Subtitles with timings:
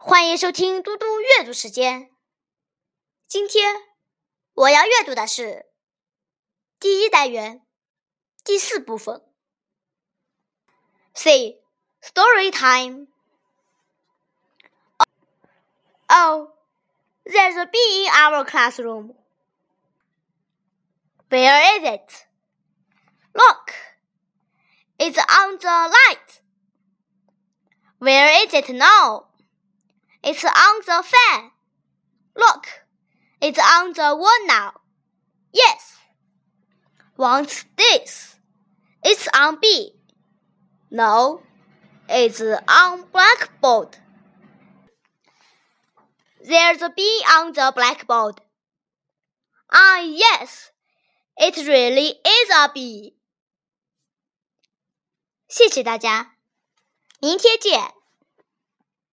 [0.00, 2.10] 欢迎收听嘟嘟阅读时间。
[3.26, 3.74] 今天
[4.54, 5.66] 我要阅读的是
[6.78, 7.66] 第一单元
[8.44, 9.22] 第四部分。
[11.14, 11.60] C
[12.00, 13.08] story time.
[16.08, 16.50] Oh,
[17.24, 19.14] there's a bee in our classroom.
[21.28, 22.26] Where is it?
[23.34, 23.74] Look,
[24.98, 26.40] it's on the light.
[27.98, 29.26] Where is it now?
[30.22, 31.50] It's on the fan.
[32.36, 32.66] Look,
[33.40, 34.72] it's on the wall now.
[35.52, 35.96] Yes.
[37.16, 38.36] What's this?
[39.02, 39.92] It's on B.
[40.90, 41.42] No,
[42.08, 43.96] it's on blackboard.
[46.44, 47.02] There's a B
[47.36, 48.40] on the blackboard.
[49.72, 50.70] Ah, yes,
[51.36, 53.14] it really is a B.
[55.48, 56.36] 谢谢大家，
[57.20, 57.94] 明天见。